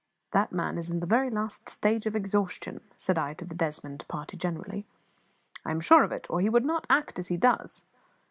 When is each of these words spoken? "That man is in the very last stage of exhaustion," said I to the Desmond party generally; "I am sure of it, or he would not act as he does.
"That 0.31 0.51
man 0.51 0.79
is 0.79 0.89
in 0.89 0.99
the 0.99 1.05
very 1.05 1.29
last 1.29 1.69
stage 1.69 2.07
of 2.07 2.15
exhaustion," 2.15 2.81
said 2.97 3.19
I 3.19 3.35
to 3.35 3.45
the 3.45 3.53
Desmond 3.53 4.03
party 4.07 4.35
generally; 4.35 4.87
"I 5.63 5.69
am 5.69 5.79
sure 5.79 6.01
of 6.03 6.11
it, 6.11 6.25
or 6.27 6.41
he 6.41 6.49
would 6.49 6.65
not 6.65 6.87
act 6.89 7.19
as 7.19 7.27
he 7.27 7.37
does. 7.37 7.83